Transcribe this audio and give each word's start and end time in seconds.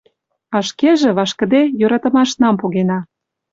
А 0.55 0.57
шкеже, 0.67 1.09
вашкыде, 1.17 1.61
«йӧратымашнам» 1.79 2.55
погена. 2.61 2.99